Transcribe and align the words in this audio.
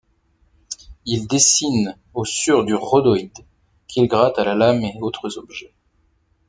Il 1.05 1.27
dessine 1.27 1.95
au 2.15 2.25
sur 2.25 2.65
du 2.65 2.73
rhodoïd 2.73 3.31
qu'il 3.87 4.07
gratte 4.07 4.39
à 4.39 4.43
la 4.43 4.55
lame 4.55 4.83
et 4.83 4.97
autres 4.99 5.37
objets. 5.37 5.75